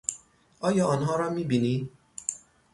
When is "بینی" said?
1.43-1.89